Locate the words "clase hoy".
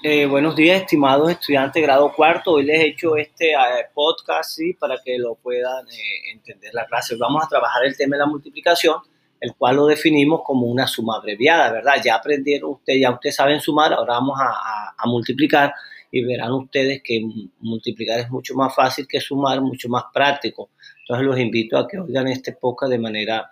6.86-7.20